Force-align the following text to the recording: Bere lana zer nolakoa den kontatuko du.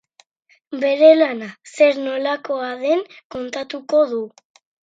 Bere 0.83 1.09
lana 1.19 1.49
zer 1.73 2.01
nolakoa 2.07 2.73
den 2.87 3.07
kontatuko 3.37 4.05
du. 4.17 4.27